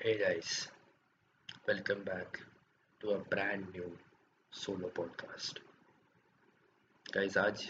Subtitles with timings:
[0.00, 0.68] Hey guys,
[1.66, 2.38] welcome back
[3.00, 3.98] to a brand new
[4.52, 5.58] solo podcast.
[7.06, 7.64] Guys, आज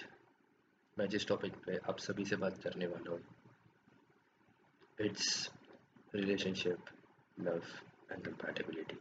[0.97, 3.21] मैं जिस topic पे आप सभी से बात करने वाला हूँ
[4.99, 5.31] it's
[6.15, 6.93] relationship
[7.41, 7.63] love
[8.13, 9.01] and compatibility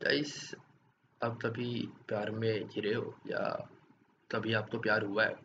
[0.00, 0.54] guys
[1.20, 1.70] आप कभी
[2.08, 3.44] प्यार में गिरे हो या
[4.30, 5.36] कभी आपको प्यार हुआ है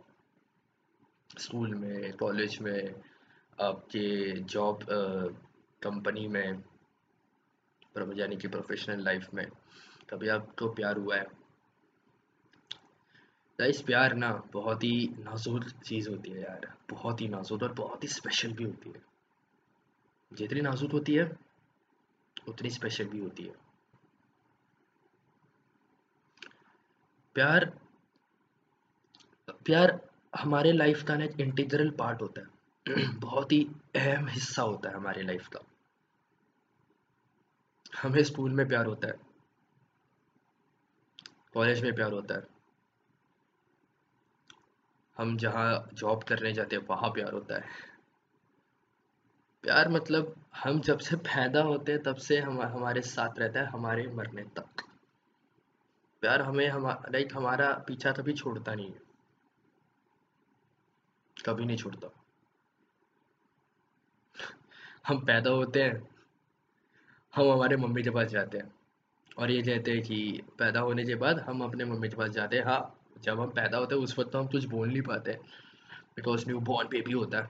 [1.40, 3.09] स्कूल में कॉलेज में
[3.62, 4.80] आपके जॉब
[5.84, 6.62] कंपनी में
[7.94, 9.48] प्रो- यानी कि प्रोफेशनल लाइफ में
[10.10, 11.26] कभी आपको प्यार हुआ है।
[13.60, 18.04] गाइस प्यार ना बहुत ही नाजुक चीज़ होती है यार। बहुत ही नाजुक और बहुत
[18.04, 19.02] ही स्पेशल भी होती है।
[20.34, 21.32] जितनी नाजुक होती है,
[22.48, 23.54] उतनी स्पेशल भी होती है।
[27.34, 27.80] प्यार
[29.50, 32.59] प्यार हमारे लाइफ का ना एक इंटीग्रल पार्ट होता है।
[33.20, 35.60] बहुत ही अहम हिस्सा होता है हमारे लाइफ का।
[38.02, 39.14] हमें स्कूल में प्यार होता है।
[41.54, 42.48] कॉलेज में प्यार होता है।
[45.18, 47.68] हम जहाँ जॉब करने जाते हैं, वहाँ प्यार होता है।
[49.62, 53.66] प्यार मतलब हम जब से पैदा होते हैं, तब से हम, हमारे साथ रहता है,
[53.66, 54.84] हमारे मरने तक।
[56.22, 59.00] प्यार हमें, हम लाइक हमारा पीछा कभी छोड़ता नहीं है।
[61.46, 62.08] कभी नहीं छोड़ता।
[65.10, 66.08] हम पैदा होते हैं,
[67.34, 68.72] हम हमारे मम्मी के पास जाते हैं
[69.38, 72.58] और ये कहते हैं कि पैदा होने के बाद हम अपने मम्मी के पास जाते
[72.58, 75.34] हैं। हाँ जब हम पैदा होते हैं, उस वक्त तो हम कुछ बोल नहीं पाते
[76.16, 77.50] बिकॉज़ न्यू बॉर्न बेबी होता है।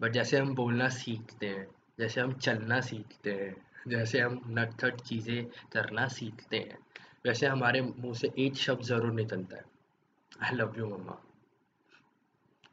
[0.00, 1.66] बट जैसे हम बोलना सीखते हैं,
[1.98, 3.54] जैसे हम चलना सीखते हैं,
[3.88, 6.78] जैसे हम नटखट चीज़ें करना सीखते हैं,
[7.26, 9.64] वैसे हमारे मुँह से एक शब्द ज़रूर निकलता है
[10.42, 11.20] आई लव यू मम्मा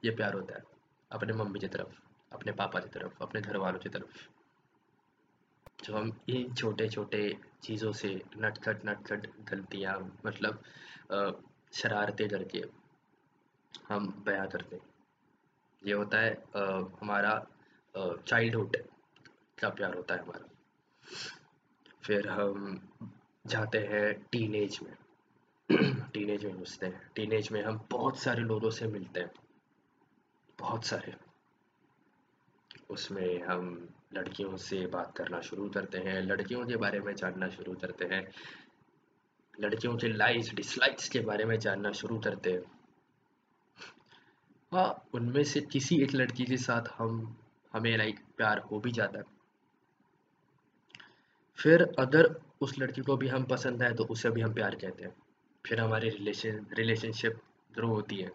[0.06, 0.64] ये प्यार होता है
[1.12, 2.03] अपने मम्मी की तरफ़।
[2.34, 4.28] अपने पापा की तरफ़ अपने घर वालों की तरफ़।
[5.84, 7.22] जो हम इन छोटे छोटे
[7.64, 10.62] चीज़ों से नटखट नटखट गलतियाँ मतलब
[11.74, 12.64] शरारतें करके
[13.90, 14.80] हम बयां करते
[15.82, 16.62] ये होता है अ,
[17.02, 17.34] हमारा
[18.28, 18.78] चाइल्डहुड
[19.60, 20.48] का प्यार होता है हमारा।
[22.04, 22.80] फिर हम
[23.48, 24.96] जाते हैं टीनेज में।
[26.14, 29.32] टीनेज में घुसते हैं। टीनेज में हम बहुत सारे लोगों से मिलते हैं।
[30.60, 31.14] बहुत सारे।
[32.94, 37.74] उसमें हम लड़कियों से बात करना शुरू करते हैं, लड़कियों के बारे में जानना शुरू
[37.74, 38.28] करते हैं,
[39.54, 42.62] लड़कियों के लाइक्स डिसलाइक्स के बारे में जानना शुरू करते हैं।
[44.72, 47.36] हाँ उनमें से किसी एक लड़की के साथ हम,
[47.74, 49.26] हमें लाइक प्यार हो भी जाता है।
[51.60, 55.04] फिर अगर उस लड़की को भी हम पसंद है तो उसे भी हम प्यार कहते
[55.04, 55.16] हैं।
[55.66, 57.40] फिर हमारी रिलेशन रिलेशनशिप
[57.72, 58.32] ग्रो होती है।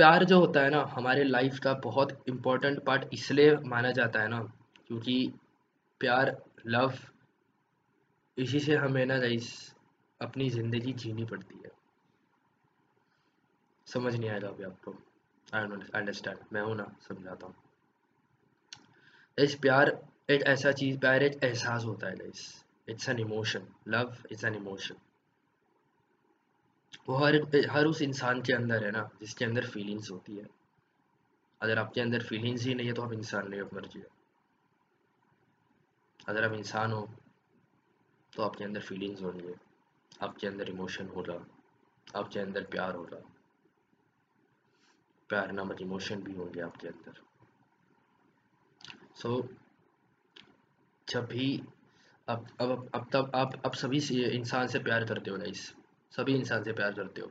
[0.00, 4.28] प्यार जो होता है ना, हमारे लाइफ का बहुत इम्पोर्टेंट पार्ट इसलिए माना जाता है
[4.28, 4.38] ना,
[4.86, 5.32] क्योंकि
[6.00, 6.30] प्यार
[6.66, 6.92] लव
[8.36, 9.50] इसी से हमें ना गाइस
[10.20, 11.70] अपनी ज़िंदगी जीनी पड़ती है।
[13.86, 14.94] समझ नहीं आएगा अभी आपको।
[15.54, 15.62] आई
[15.94, 17.54] अंडरस्टैंड मैं हूँ ना, समझाता हूँ।
[19.38, 19.96] इस प्यार
[20.30, 22.14] एक ऐसा चीज़, प्यार एक एहसास होता है
[22.88, 25.09] it's an emotion love is an emotion
[27.08, 27.36] वो हर
[27.70, 30.46] हर उस इंसान के अंदर है ना जिसके अंदर फीलिंग्स होती है।
[31.60, 34.02] अगर आपके अंदर फीलिंग्स ही नहीं है तो आप इंसान नहीं हो मर्ज़ी
[36.28, 37.08] अगर आप इंसान हो
[38.32, 39.54] तो आपके अंदर फीलिंग्स होंगे।
[40.22, 41.34] आपके अंदर इमोशन होगा
[42.16, 43.20] आपके अंदर प्यार होगा
[45.30, 47.20] प्यार नामक इमोशन भी होंगे आपके अंदर।
[49.14, 49.48] सो so,
[51.08, 51.62] जब भी
[52.28, 55.72] अब अब अब तब आप अब सभी इंसान से प्यार करते हो गाइस
[56.16, 57.30] सभी इंसान से प्यार करते हो।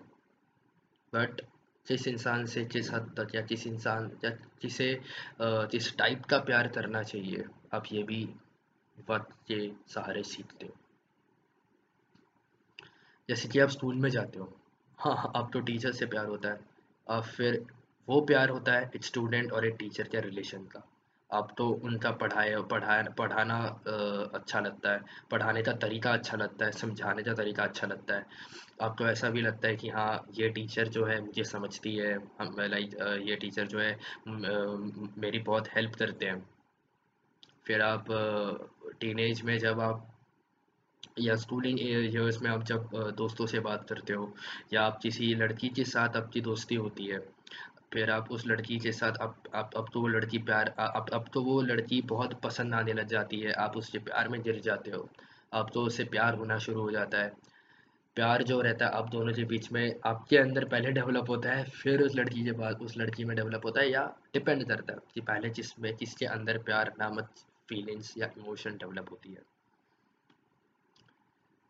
[1.14, 1.42] बट
[1.88, 4.30] जिस इंसान से किस हद तक या किस इंसान या
[4.62, 5.02] किसे अ,
[5.42, 8.30] किस टाइप का प्यार करना चाहिए आप ये भी
[9.10, 10.74] वक्त के सहारे सीखते हो।
[13.30, 14.54] जैसे कि आप स्कूल में जाते हो।
[15.00, 16.60] हाँ हाँ तो टीचर से प्यार होता है।
[17.08, 17.66] और फिर
[18.10, 20.88] वो प्यार होता है एक स्टूडेंट और एक टीचर के रिलेशन का।
[21.30, 23.58] आप तो उनका पढ़ाए पढ़ाए पढ़ाना
[24.36, 28.26] अच्छा लगता है। पढ़ाने का तरीका अच्छा लगता है, समझाने का तरीका अच्छा लगता है।
[28.82, 32.56] आपको ऐसा भी लगता है कि हाँ ये टीचर जो है, मुझे समझती है। हम,
[32.60, 32.96] लाइक
[33.28, 33.98] ये टीचर जो है
[34.28, 36.46] मेरी बहुत हेल्प करते हैं।
[37.66, 38.06] फिर आप
[39.00, 40.08] टीनेज में जब आप,
[41.20, 44.34] या स्कूलिंग ईयर्स में आप जब दोस्तों से बात करते हो,
[44.74, 47.20] या आप किसी लड़की के साथ आपकी दोस्ती होती है
[47.94, 51.30] फिर आप उस लड़की के साथ, अब अब अब तो वो लड़की प्यार अब अब
[51.34, 54.92] तो वो लड़की बहुत पसंद आने लग जाती है। आप उसके प्यार में गिर जाते
[54.92, 55.10] हो।
[55.54, 57.32] अब तो उससे प्यार होना शुरू हो जाता है।
[58.16, 61.64] प्यार जो रहता है आप दोनों के बीच में आपके अंदर पहले डेवलप होता है,
[61.64, 64.04] फिर उस लड़की के बाद, उस लड़की में डेवलप होता है या
[64.34, 67.30] डिपेंड करता है कि पहले जिसमें किसके अंदर प्यार, नामक
[67.70, 69.42] फीलिंग्स या इमोशन डेवलप होती है।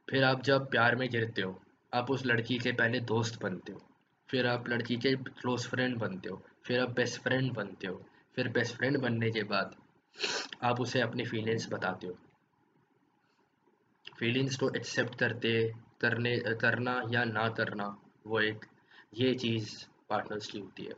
[0.10, 1.62] फिर आप जब प्यार में गिरते हो,
[1.94, 3.89] आप उस लड़की के पहले दोस्त बनते हो।
[4.30, 8.02] फिर आप लड़की के क्लोज फ्रेंड बनते हो, फिर आप बेस्ट फ्रेंड बनते हो,
[8.36, 9.76] फिर बेस्ट फ्रेंड बनने के बाद
[10.64, 12.18] आप उसे अपनी फीलिंग्स बताते हो।
[14.20, 15.52] फीलिंग्स को एक्सेप्ट करते,
[16.02, 17.86] करने, करना या ना करना,
[18.28, 18.66] वो एक,
[19.14, 19.70] ये चीज़
[20.10, 20.94] पार्टनर्स की होती है।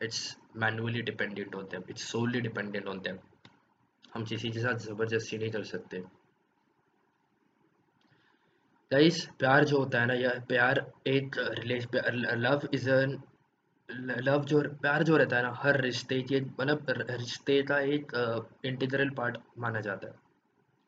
[0.00, 3.22] इट्स मैनुअली डिपेंडेंट होते हैं इट्स सोली डिपेंडेंट होते हैं
[4.14, 6.02] हम किसी के साथ ज़बरदस्ती नहीं कर सकते।
[8.92, 10.78] गाइस प्यार जो होता है ना, या प्यार
[11.08, 12.88] एक रिलेशन लव इज़
[14.20, 18.12] लव जो, प्यार जो रहता है ना, हर रिश्ते के मतलब रिश्ते का एक
[18.64, 20.14] इंटीग्रल पार्ट माना जाता है।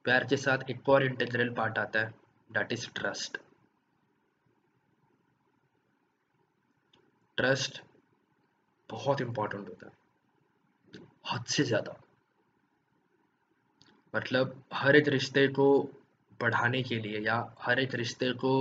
[0.04, 2.14] प्यार के साथ एक और इंटीग्रल पार्ट आता है
[2.50, 3.38] दैट इज़ ट्रस्ट
[7.38, 7.82] ट्रस्ट
[8.90, 9.92] बहुत इंपॉर्टेंट होता है,
[11.26, 12.00] हद से ज़्यादा।
[14.14, 15.66] मतलब हर एक रिश्ते को
[16.40, 18.54] बढ़ाने के लिए या हर एक रिश्ते को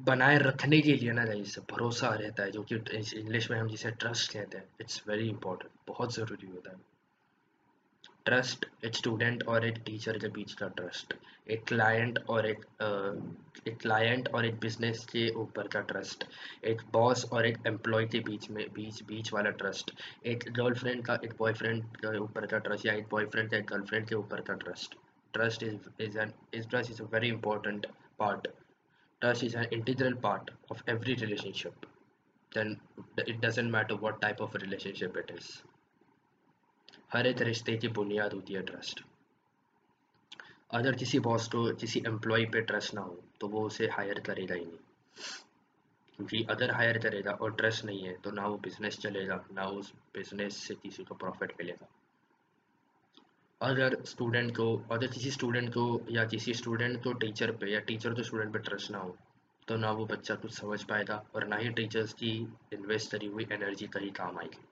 [0.00, 2.74] बनाए रखने के लिए ना जिससे भरोसा रहता है, जो कि
[3.18, 6.80] इंग्लिश में हम जिसे ट्रस्ट कहते हैं इट्स वेरी इंपॉर्टेंट बहुत ज़रूरी होता है।
[8.24, 11.14] ट्रस्ट एक स्टूडेंट और एक टीचर के बीच का ट्रस्ट
[11.50, 12.64] एक क्लाइंट और एक
[13.68, 16.24] एक क्लाइंट और एक बिज़नेस के ऊपर का ट्रस्ट
[16.64, 19.92] एक बॉस और एक एम्प्लॉय के बीच में, बीच बीच वाला ट्रस्ट
[20.26, 24.08] एक गर्लफ्रेंड का, एक बॉयफ्रेंड के ऊपर का ट्रस्ट या एक बॉयफ्रेंड का, एक गर्लफ्रेंड
[24.08, 24.96] के ऊपर का trust
[25.34, 27.86] trust is is an is trust is a very important
[28.18, 28.48] part
[29.22, 31.86] trust is an integral part of every relationship
[32.52, 32.80] then
[33.26, 35.52] it doesn't matter what type of relationship it is
[37.12, 39.02] हर एक रिश्ते की बुनियाद होती है ट्रस्ट
[40.70, 44.54] अगर किसी boss को किसी एम्प्लॉय पे ट्रस्ट ना हो तो वो उसे हायर करेगा
[44.54, 44.78] ही नहीं
[46.18, 49.92] क्योंकि अगर हायर करेगा और ट्रस्ट नहीं है तो ना वो बिज़नेस चलेगा ना उस
[50.14, 51.88] बिज़नेस से किसी को प्रॉफिट मिलेगा
[53.62, 58.14] अगर स्टूडेंट को अगर किसी स्टूडेंट को या किसी स्टूडेंट को टीचर पे या टीचर
[58.14, 59.16] को स्टूडेंट पे ट्रस्ट ना हो
[59.68, 62.30] तो ना वो बच्चा कुछ समझ पाएगा और ना ही टीचर्स की
[62.72, 64.64] इन्वेस्ट करी हुई एनर्जी कहीं काम आएगी।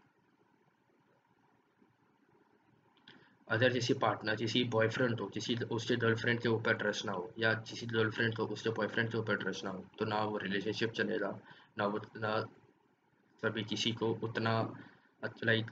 [3.49, 7.53] अगर किसी पार्टनर किसी बॉयफ्रेंड हो किसी उसके गर्लफ्रेंड के ऊपर ट्रस्ट ना हो या
[7.63, 11.39] किसी गर्लफ्रेंड को, उसके बॉयफ्रेंड के ऊपर ट्रस्ट ना हो तो ना वो रिलेशनशिप चलेगा,
[11.79, 12.35] ना वो, ना
[13.43, 14.61] कभी किसी को उतना
[15.45, 15.71] लाइक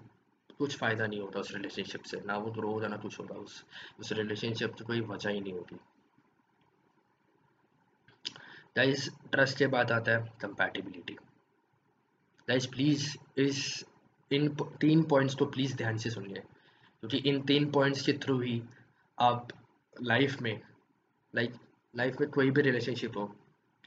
[0.58, 3.64] कुछ फ़ायदा नहीं होता उस रिलेशनशिप से, ना वो ग्रो होगा ना कुछ होगा उस
[4.00, 5.76] उस रिलेशनशिप की कोई वजह ही नहीं होती।
[8.76, 11.16] गाइस ट्रस्ट के बाद आता है कंपैटिबिलिटी
[12.49, 13.84] गाइस प्लीज़ इस,
[14.31, 14.49] इन
[14.81, 16.43] तीन पॉइंट्स को प्लीज़ ध्यान से सुनिए।
[17.02, 18.62] क्योंकि इन तीन पॉइंट्स के थ्रू ही
[19.19, 19.49] आप
[20.02, 20.61] लाइफ में
[21.34, 21.54] लाइक
[21.94, 23.34] लाइफ में कोई भी रिलेशनशिप हो,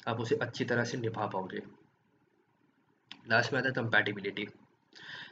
[0.08, 1.62] आप उसे अच्छी तरह से निभा पाओगे।
[3.30, 4.48] लास्ट में आता है कंपैटिबिलिटी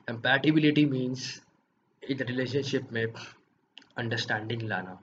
[0.09, 1.23] कंपैटिबिलिटी मीन्स
[2.03, 4.94] एक रिलेशनशिप में अंडरस्टैंडिंग लाना।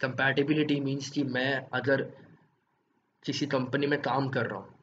[0.00, 2.02] कंपैटिबिलिटी मीन्स कि मैं अगर
[3.24, 4.74] किसी कंपनी में काम कर रहा हूँ,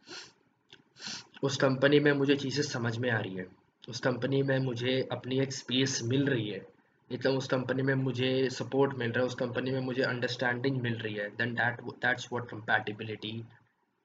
[1.44, 3.48] उस कंपनी में मुझे चीज़ें समझ में आ रही है,
[3.90, 6.66] उस कंपनी में मुझे अपनी एक स्पेस मिल रही है
[7.12, 10.98] मतलब उस कंपनी में मुझे सपोर्ट मिल रहा है, उस कंपनी में मुझे अंडरस्टैंडिंग मिल
[10.98, 13.36] रही है then that that's what compatibility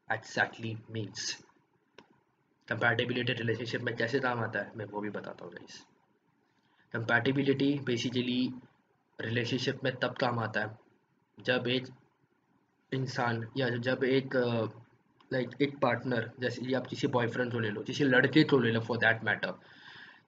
[0.09, 1.37] exactly means
[2.71, 5.81] compatibility relationship में कैसे काम आता है, मैं वो भी बताता हूँ गाइस
[6.95, 8.53] कंपैटिबिलिटी बेसिकली
[9.19, 10.79] रिलेशनशिप में तब काम आता है,
[11.39, 11.89] जब एक
[12.93, 14.37] इंसान या जब एक
[15.31, 18.81] लाइक एक पार्टनर जैसे आप किसी बॉयफ्रेंड को ले लो, किसी लड़के को ले लो
[18.81, 19.55] फॉर दैट मैटर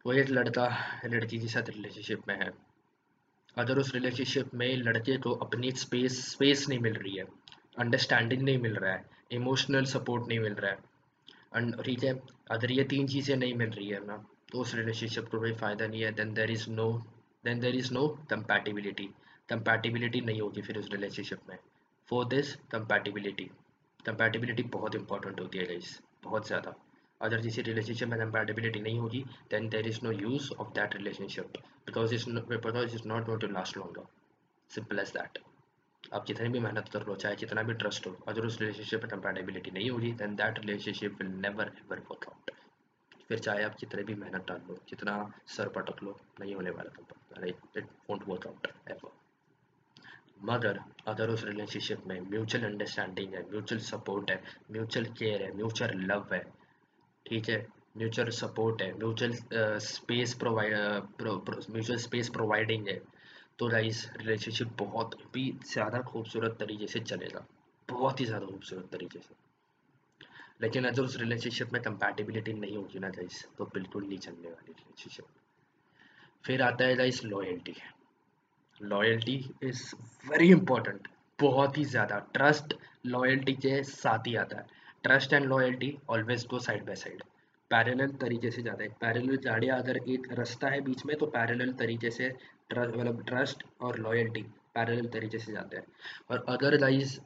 [0.06, 0.68] वो एक लड़का
[1.06, 2.50] लड़की के साथ रिलेशनशिप में है.
[3.56, 7.24] अगर उस रिलेशनशिप में लड़के को अपनी स्पेस स्पेस नहीं मिल रही है
[7.78, 10.90] अंडरस्टैंडिंग नहीं मिल रहा है इमोशनल सपोर्ट नहीं मिल रहा है
[11.54, 12.12] ठीक है,
[12.50, 14.16] अगर ये तीन चीज़ें नहीं मिल रही है ना
[14.52, 16.86] तो उस रिलेशनशिप को कोई फ़ायदा नहीं है। Then there is no
[17.44, 19.08] then there is no compatibility
[19.48, 21.56] compatibility नहीं होगी फिर उस रिलेशनशिप में।
[22.08, 23.50] फॉर दिस कंपैटिबिलिटी
[24.04, 26.74] कंपैटिबिलिटी बहुत इंपॉर्टेंट होती है गाइस बहुत ज़्यादा।
[27.20, 31.58] अगर किसी रिलेशनशिप में कंपैटिबिलिटी नहीं होगी then there is no use of that relationship
[31.86, 34.06] because is because is not going to last longer
[34.70, 35.38] simple as that
[36.14, 39.10] आप जितनी भी मेहनत कर लो, चाहे जितना भी ट्रस्ट हो, अगर उस रिलेशनशिप में
[39.10, 42.50] कंपेटेबिलिटी नहीं होगी then that relationship will never ever work out
[43.28, 45.14] फिर चाहे आप जितने भी मेहनत डाल लो, जितना
[45.46, 49.10] सर पटक लो, नहीं होने वाला इट वर्क आउट एवर
[50.44, 54.42] मगर अगर उस रिलेशनशिप में म्यूचुअल अंडरस्टैंडिंग है म्यूचुअल सपोर्ट है
[54.72, 56.42] म्यूचुअल केयर है म्यूचुअल लव है,
[57.26, 57.66] ठीक है?
[57.96, 60.74] म्यूचुअल सपोर्ट है mutual space provide
[61.22, 63.00] mutual space providing है
[63.62, 65.42] तो गाइस रिलेशनशिप बहुत भी
[65.72, 67.44] ज़्यादा खूबसूरत तरीके से चलेगा।
[67.88, 69.34] बहुत ही ज़्यादा खूबसूरत तरीके से।
[70.62, 74.72] लेकिन अगर उस रिलेशनशिप में कंपैटिबिलिटी नहीं होगी ना गाइस तो बिल्कुल नहीं चलने वाली
[74.72, 75.24] रिलेशनशिप
[76.44, 77.74] फिर आता है guys loyalty
[78.80, 79.82] loyalty is
[80.26, 82.74] very important बहुत ही ज़्यादा। ट्रस्ट
[83.06, 84.66] लॉयल्टी के साथ ही आता है।
[85.02, 87.22] Trust and loyalty always go side by side
[87.70, 91.72] parallel तरीके से जाता है। पैरेलल गाड़ियाँ अगर एक रास्ता है बीच में तो पैरेलल
[91.72, 92.32] तरीके से
[92.78, 95.84] मतलब ट्रस्ट और लॉयल्टी पैरेलल तरीके से जाते हैं।
[96.30, 97.20] और अदरवाइज़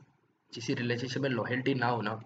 [0.55, 2.21] किसी रिलेशनशिप में लॉयल्टी ना होना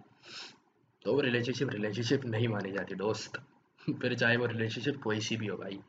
[1.03, 3.43] तो वो रिलेशनशिप रिलेशनशिप नहीं मानी जाती, दोस्त।
[3.91, 5.81] फिर चाहे वो रिलेशनशिप कोई सी भी हो भाई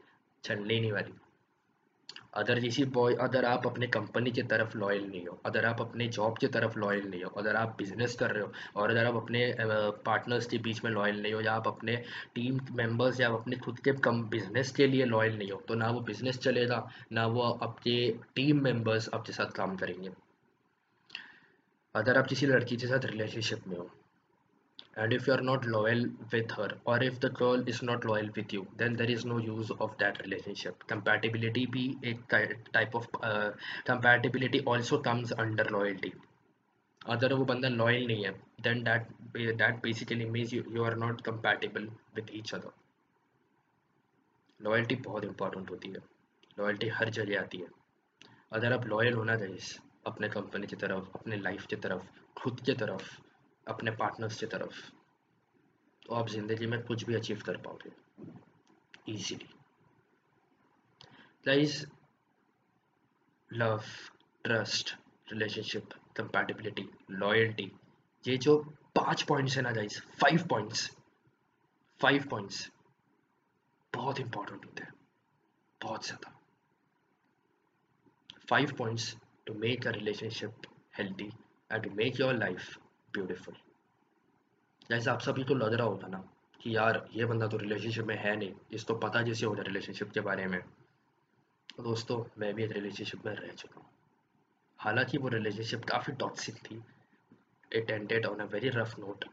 [0.44, 1.14] छंडने नहीं वाली
[2.34, 6.08] अगर किसी बॉय अगर आप अपने कंपनी की तरफ़ लॉयल नहीं हो अगर आप अपने
[6.10, 9.16] जॉब की तरफ़ लॉयल नहीं हो अगर आप बिज़नेस कर रहे हो, और अगर आप
[9.16, 9.54] अपने
[10.06, 11.96] पार्टनर्स के बीच में लॉयल नहीं हो, या आप अपने
[12.36, 15.76] टीम मेंबर्स या आप अपने खुद के कम बिज़नेस के लिए लॉयल नहीं हो तो
[15.76, 20.12] ना वो बिज़नेस चलेगा, ना वो आपके टीम मेंबर्स आपके साथ काम करेंगे।
[21.96, 23.90] अगर आप किसी लड़की के साथ रिलेशनशिप में हो
[24.98, 28.30] and if you are not loyal with her or if the girl is not loyal
[28.36, 32.14] with you then there is no use of that relationship compatibility be a
[32.74, 33.52] type of uh,
[33.86, 36.14] compatibility also comes under loyalty
[37.02, 38.32] अगर वो बंदा loyal नहीं है
[38.62, 39.08] then that
[39.58, 42.72] that basically means you are not compatible with each other
[44.60, 46.02] loyalty बहुत important होती है
[46.60, 47.68] loyalty हर जगह आती है
[48.54, 52.04] अगर आप लॉयल होना चाहिए अपने कंपनी की तरफ़ अपने लाइफ की तरफ़
[52.42, 53.10] खुद की तरफ़
[53.68, 54.82] अपने पार्टनर्स की तरफ़।
[56.06, 57.92] तो आप ज़िंदगी में कुछ भी अचीव कर पाओगे।
[59.08, 59.50] Easily
[61.46, 61.86] guys
[63.52, 63.84] love
[64.46, 64.96] trust
[65.28, 67.72] relationship compatibility loyalty
[68.26, 68.58] ये जो
[68.96, 70.90] पाँच पॉइंट्स है ना guys five points
[72.00, 72.70] five points
[73.94, 74.94] बहुत इंपॉर्टेंट होते हैं।
[75.82, 76.38] बहुत ज़्यादा।
[78.50, 79.16] Five points
[79.48, 81.30] to make a relationship healthy
[81.72, 82.78] and to make your life
[83.14, 83.56] beautiful
[84.90, 86.18] जैसे आप सभी को लग रहा होगा ना
[86.62, 90.12] कि यार, ये बंदा तो रिलेशनशिप में है नहीं। इस तो पता जैसे होता रिलेशनशिप
[90.12, 90.60] के बारे में।
[91.78, 93.90] तो दोस्तों, मैं भी एक रिलेशनशिप में रह चुका हूँ।
[94.80, 96.82] हालाँकि वो रिलेशनशिप काफ़ी टॉक्सिक थी।
[97.74, 99.26] It ended on a very rough note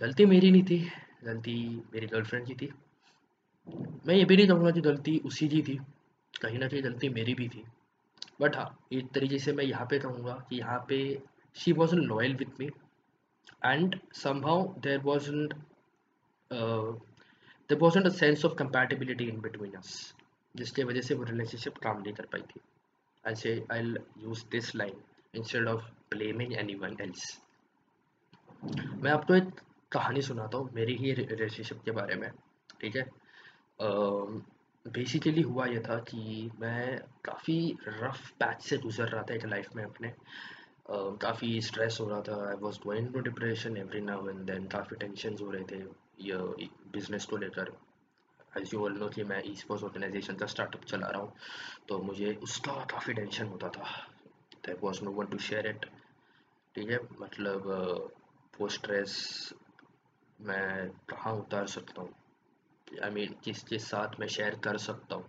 [0.00, 0.78] गलती मेरी नहीं थी,
[1.24, 2.72] गलती मेरी गर्लफ्रेंड की थी।
[4.06, 5.78] मैं ये भी नहीं कहूँगा कि गलती उसी की थी।
[6.42, 7.64] कहीं ना कहीं गलती मेरी भी थी।
[8.40, 11.22] बट हाँ एक तरीके से मैं यहाँ पे कहूँगा कि यहाँ पे
[11.54, 12.70] she wasn't loyal with me.
[13.62, 15.52] And somehow there wasn't
[16.50, 16.92] uh,
[17.68, 20.14] there wasn't a sense of compatibility in between us.
[20.56, 22.60] जिसके वजह से वो रिलेशनशिप काम नहीं कर पाई थी।
[23.26, 23.80] I say I
[24.18, 25.00] use this line
[25.34, 27.40] instead of blaming any else
[29.02, 29.60] मैं आपको एक
[29.92, 32.30] कहानी सुनाता हूँ मेरी ही रिलेशनशिप के बारे में
[32.80, 33.06] ठीक है?
[34.88, 39.68] बेसिकली हुआ यह था कि मैं काफ़ी रफ पैच से गुजर रहा था एक लाइफ
[39.76, 40.12] में अपने।
[40.90, 44.96] काफ़ी स्ट्रेस हो रहा था। I was going to depression every now and then काफ़ी
[44.96, 45.78] टेंशन हो रहे थे
[46.20, 46.36] ये
[46.92, 47.72] बिज़नेस को लेकर।
[48.58, 51.32] एज यू नो कि मैं स्पोर्ट्स ऑर्गेनाइजेशन का स्टार्टअप चला रहा हूँ
[51.88, 53.84] तो मुझे उसका काफ़ी टेंशन होता था।
[54.66, 55.84] That was no one to share it
[56.74, 56.98] ठीक है?
[57.20, 57.66] मतलब
[58.60, 59.52] वो स्ट्रेस
[60.40, 62.14] मैं कहाँ उतार सकता हूँ?
[63.04, 65.28] आई मीन किसके साथ मैं शेयर कर सकता हूँ?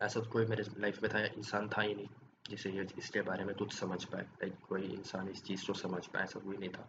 [0.00, 2.06] ऐसा तो कोई मेरे लाइफ में था, इंसान था ही नहीं।
[2.50, 6.06] जिसे ये, इसके बारे में कुछ समझ पाए। लाइक कोई इंसान इस चीज़ को समझ
[6.06, 6.88] पाए, ऐसा कोई नहीं था।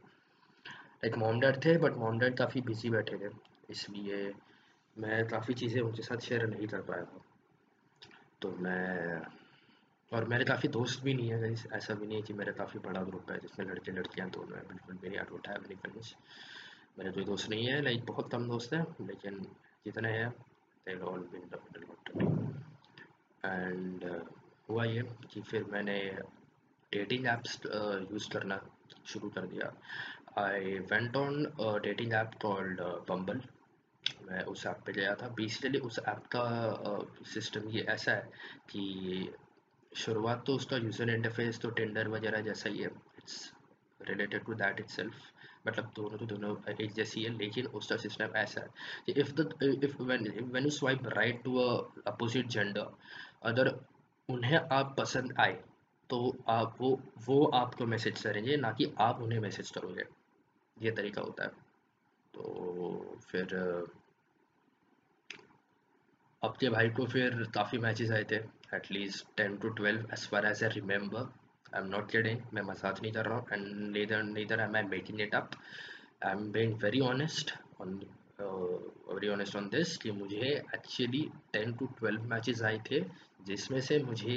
[0.67, 3.33] लाइक मॉम थे बट मॉम काफ़ी बिज़ी बैठे थे।
[3.69, 4.33] इसलिए
[4.97, 7.21] मैं काफ़ी चीज़ें उनके साथ शेयर नहीं कर पाया था।
[8.41, 9.21] तो मैं,
[10.13, 13.03] और मेरे काफ़ी दोस्त भी नहीं है ऐसा भी नहीं है कि मेरा काफ़ी बड़ा
[13.03, 16.15] ग्रुप है, जिसमें लड़के लड़कियाँ दोनों हैं बिल्कुल मेरी हैव एनी फ्रेंड्स
[16.99, 19.39] मेरे कोई दोस्त नहीं है लाइक बहुत कम दोस्त हैं, लेकिन
[19.85, 20.35] जितने हैं?
[23.45, 24.25] एंड
[24.69, 25.01] हुआ ये
[25.33, 25.97] कि फिर मैंने
[26.91, 27.59] डेटिंग ऐप्स
[28.11, 28.59] यूज़ करना
[29.05, 29.71] शुरू कर दिया।
[30.37, 31.43] I went on
[31.83, 33.41] dating app called Bumble
[34.29, 36.45] मैं उस ऐप पे गया था। बेसिकली उस ऐप का
[37.33, 38.29] सिस्टम ये ऐसा है
[38.69, 39.33] कि
[39.91, 43.51] शुरुआत तो उसका यूज़र इंटरफेस तो टेंडर वगैरह जैसा ही है। It's
[43.99, 45.11] related to that it
[45.67, 48.67] मतलब दोनों तो दोनों एक जैसी है, लेकिन उसका सिस्टम ऐसा है
[49.05, 52.91] कि if the if when you swipe right to opposite gender
[53.43, 53.69] other
[54.29, 55.53] उन्हें आप पसंद आए
[56.09, 56.89] तो आप वो
[57.27, 60.03] वो आपको मैसेज करेंगे, ना कि आप उन्हें मैसेज करोगे।
[60.77, 61.49] ये तरीका होता है।
[62.33, 63.55] तो फिर,
[66.41, 68.35] आपके भाई को फिर काफ़ी मैचेस आए थे
[68.75, 71.29] at least ten to twelve as far as I remember
[71.75, 75.21] I am not kidding मैं मसाज नहीं कर रहा हूँ and neither neither am making
[75.21, 75.49] it up
[76.25, 77.93] I am being very honest on
[78.39, 81.21] very honest on this कि मुझे actually
[81.53, 82.99] ten to twelve matches आए थे
[83.47, 84.35] जिसमें से मुझे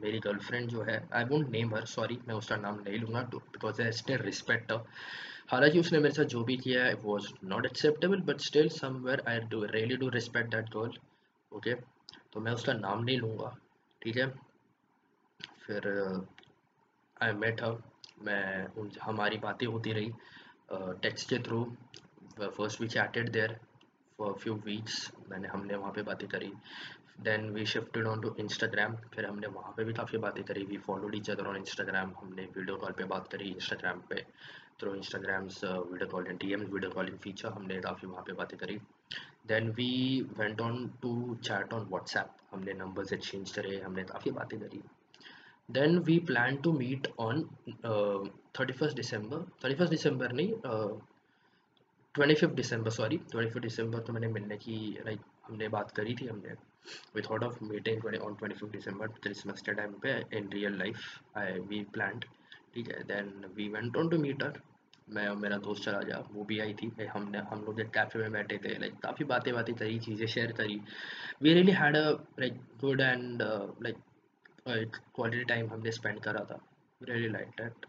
[0.00, 3.82] मेरी गर्लफ्रेंड जो है I won't name her sorry मैं उसका नाम नहीं लूँगा बिकॉज़
[3.82, 4.72] आई स्टिल रिस्पेक्ट
[5.50, 9.40] हालाँकि उसने मेरे साथ जो भी किया है was not acceptable but still somewhere I
[9.50, 10.98] do really do respect that girl
[11.52, 11.74] okay
[12.32, 13.56] तो मैं उसका नाम नहीं लूँगा,
[14.02, 14.26] ठीक है?
[15.66, 15.86] फिर
[17.22, 17.78] आई मेट हर
[18.24, 20.12] मैं उन, हमारी बातें होती रही
[21.02, 21.64] टेक्स्ट के through
[22.40, 23.58] first we chatted there
[24.18, 26.52] for few weeks मैंने, हमने वहाँ पे बातें करी।
[27.18, 30.76] Then we shifted on to Instagram फिर हमने वहाँ पे भी काफ़ी बातें करी। We
[30.86, 34.24] followed each other on Instagram हमने वीडियो कॉल पे बात करी इंस्टाग्राम पे।
[34.80, 38.78] Through Instagram's video call D M video calling feature हमने काफ़ी वहाँ पे बातें करी।
[39.48, 44.58] Then we went on to chat on WhatsApp हमने नंबर्स एक्सचेंज करे, हमने काफ़ी बातें
[44.60, 44.82] करी।
[45.70, 47.42] Then we plan to meet on
[48.58, 50.52] thirty first December thirty first December नहीं
[52.14, 56.14] twenty fifth December sorry twenty fifth December तो मैंने मिलने की लाइक हमने बात करी
[56.20, 56.54] थी हमने।
[57.14, 61.04] We thought of meeting 20 on 25th December Christmas के टाइम पे in real life,
[61.36, 62.26] I, we planned.
[62.74, 64.52] ठीक है, then we went on to meet her.
[65.14, 68.20] मैं और मेरा दोस्त चला गया, वो भी आई थी। हमने, हम लोग एक कैफ़े
[68.20, 70.80] में बैठे थे लाइक काफ़ी बातें बातें करी, चीज़ें शेयर करी।
[71.42, 73.42] We really had a like good and
[73.82, 76.58] like quality time हमने स्पेंड करा था।
[77.02, 77.86] Really like that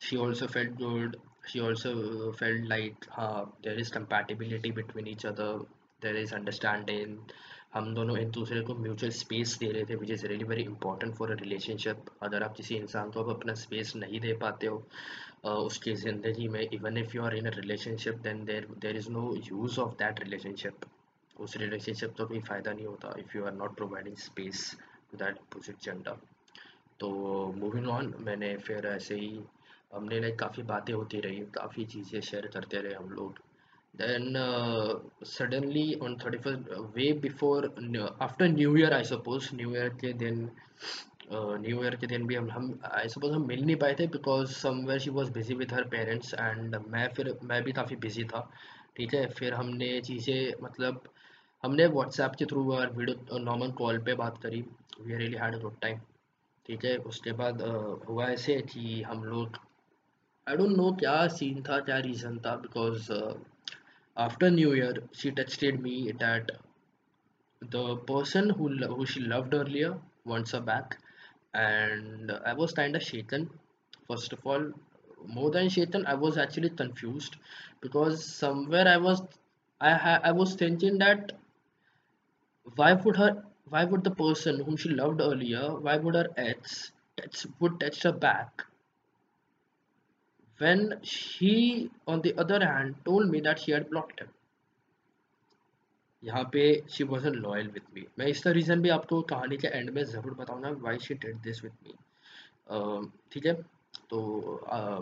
[0.00, 1.16] she also felt good
[1.48, 5.64] she also felt like हाँ there is compatibility between each other
[6.02, 7.18] there is understanding
[7.72, 11.14] हम दोनों एक दूसरे को mutual space दे रहे थे which is really very important
[11.16, 15.54] for a relationship अगर आप किसी इंसान को अब अपना स्पेस नहीं दे पाते हो
[15.66, 19.24] उसकी ज़िंदगी में even if you are in a relationship then there there is no
[19.36, 20.84] use of that relationship
[21.36, 24.70] उस रिलेशनशिप का कोई फ़ायदा नहीं होता if you are not providing space
[25.10, 26.16] to that opposite gender
[27.00, 27.10] तो
[27.56, 29.38] मूविंग ऑन मैंने फिर ऐसे ही,
[29.94, 33.38] हमने लाइक काफ़ी बातें होती रही, काफ़ी चीज़ें शेयर करते रहे हम लोग।
[33.94, 37.68] Then uh, suddenly on 31st uh, way before
[38.20, 40.50] after new year i suppose new year के दिन
[41.34, 44.52] न्यू ईयर के दिन भी हम हम आई सपोज़ हम मिल नहीं पाए थे because
[44.52, 48.40] somewhere she was busy with her parents and मैं फिर मैं भी काफ़ी बिज़ी था
[48.96, 49.26] ठीक है?
[49.38, 51.02] फिर हमने चीज़ें मतलब
[51.64, 54.60] हमने व्हाट्सएप के थ्रू और वीडियो नॉर्मल कॉल पे बात करी
[55.00, 56.00] we really had good time
[56.66, 56.96] ठीक है?
[57.12, 59.58] उसके बाद uh, हुआ ऐसे कि हम लोग
[60.46, 63.12] आई डोंट नो क्या सीन था क्या रीज़न था because
[64.16, 66.50] after new year she texted me that
[67.62, 70.98] the person who, who she loved earlier wants her back.
[71.54, 73.48] And i was kind of shaken.
[74.08, 74.70] First of all
[75.26, 77.36] more than shaken i was actually confused.
[77.80, 79.22] Because somewhere i was
[79.80, 81.32] i ha- i was thinking that
[82.76, 86.90] why would her why would the person whom she loved earlier why would her ex
[87.16, 88.64] text, would text her back
[90.58, 94.28] when she on the other hand, told me that she had blocked him.
[96.22, 99.90] यहाँ पे she was loyal with me मैं इसका reason भी आपको कहानी के and
[99.94, 103.54] में ज़रूर बताऊँगा why she did this with me ठीक है?
[104.10, 104.20] तो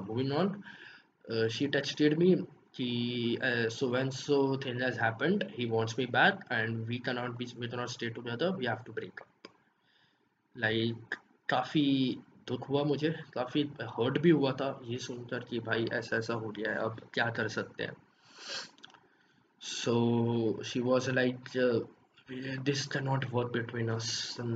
[0.06, 2.34] moving on she texted me
[2.76, 3.38] कि
[3.72, 7.52] so when so thing has happened he wants me back and we can not be
[7.58, 9.50] we can not stay together we have to break up
[10.54, 11.14] like
[11.48, 11.88] काफ़ी
[12.50, 16.50] दुख हुआ मुझे काफ़ी hurt भी हुआ था ये सुनकर कि भाई ऐसा ऐसा हो
[16.50, 17.96] गया है अब क्या कर सकते हैं?
[19.60, 21.48] So she was like
[22.92, 24.08] cannot work between us
[24.40, 24.50] um,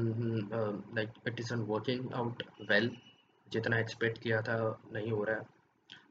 [0.59, 2.89] uh, like it isn't working out well
[3.53, 4.57] जितना एक्सपेक्ट किया था
[4.93, 5.43] नहीं हो रहा है।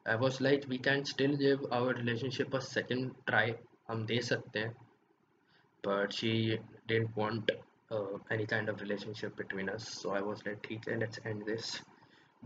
[0.09, 3.53] I was like we can still give our relationship a second try
[3.89, 4.71] हम दे सकते हैं
[5.87, 6.33] but she
[6.87, 7.51] didn't want
[7.93, 9.87] Uh, any kind of relationship between us.
[10.01, 11.81] So i was like okay let's end this.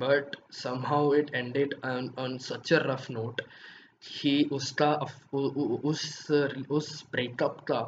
[0.03, 3.41] But somehow it ended on, on such a rough note.
[3.99, 4.89] He uska
[5.91, 6.31] us
[6.79, 7.79] us breakup ka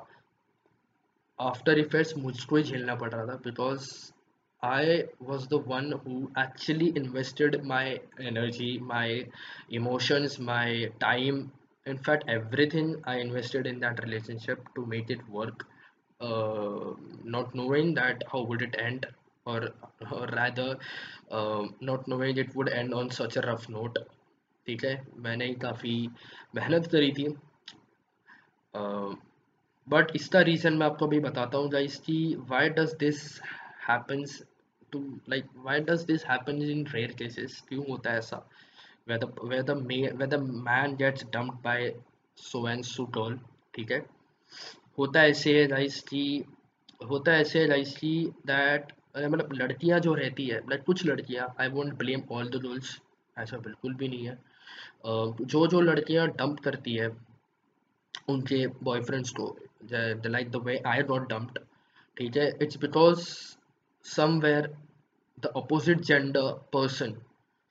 [1.48, 3.90] after effects mujhko hi jhelna pad raha tha because
[4.62, 9.26] I was the one who actually invested my energy, my
[9.82, 11.52] emotions, my time,
[11.86, 15.66] in fact, everything I invested in that relationship to make it work.
[16.20, 19.06] uh, not knowing that how would it end
[19.46, 19.70] or,
[20.12, 20.78] or rather
[21.32, 23.98] uh, not knowing it would end on such a rough note.
[24.68, 24.96] ठीक है?
[25.18, 25.94] मैंने काफ़ी
[26.56, 27.28] मेहनत करी थी।
[28.74, 29.16] uh,
[29.88, 33.22] but इसका reason मैं आपको भी बताता हूँ गाइस की why does this
[33.88, 34.42] happens
[34.92, 38.38] to like why does this happen in rare cases क्यों होता है ऐसा?
[39.08, 39.24] Whether
[40.22, 40.34] whether
[40.68, 41.94] man gets dump by
[42.38, 43.40] so and so toll
[43.76, 44.06] ठीक है?
[45.00, 46.44] होता ऐसे है गाइस कि,
[47.10, 48.12] होता ऐसे है गाइस कि
[48.46, 53.00] दैट मतलब लड़कियाँ जो रहती है लाइक कुछ लड़कियाँ I won't blame all the girls
[53.38, 54.38] ऐसा बिल्कुल भी नहीं है।
[55.46, 57.08] जो जो लड़कियाँ डंप करती है,
[58.30, 61.60] उनके बॉयफ्रेंड्स को the like the way I not dumped
[62.18, 62.48] ठीक है?
[62.62, 63.24] It's because
[64.06, 64.68] somewhere
[65.56, 67.16] opposite gender person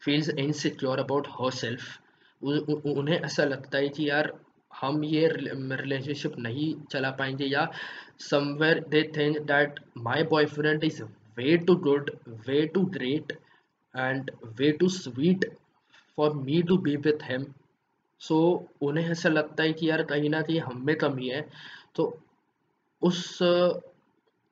[0.03, 2.01] feels feels about herself
[2.43, 4.33] उन्हें ऐसा लगता है कि यार
[4.71, 7.69] हम ये रिलेशनशिप नहीं चला पाएँगे या
[8.21, 11.03] somewhere they think that my boyfriend is
[11.39, 12.11] way too good
[12.49, 13.33] way too great
[13.95, 15.45] and way too sweet
[16.19, 17.45] for me to be with him
[18.21, 18.39] so
[18.83, 21.47] उन्हें ऐसा लगता है कि यार कहीं ना कहीं हम में कमी है।
[21.97, 22.05] तो
[23.03, 23.39] उस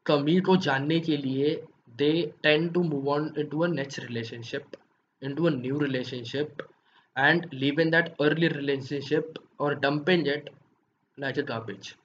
[0.07, 1.55] कमी को जानने के लिए
[1.99, 2.11] they
[2.43, 4.77] tend to move on into a next relationship
[5.35, 6.63] into a new relationship
[7.17, 10.51] and live in that early relationship or dumping it
[11.19, 11.97] like a garbage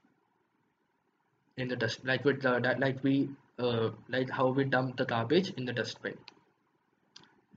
[1.57, 5.51] in the dust like with the, like we uh, like how we dump the garbage
[5.51, 6.15] in the dustbin